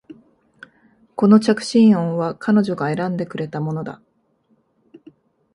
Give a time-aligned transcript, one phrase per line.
[1.15, 4.01] この着信音は彼女が選んでくれたものだ